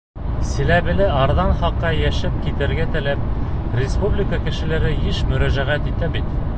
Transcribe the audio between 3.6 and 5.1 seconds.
республика кешеләре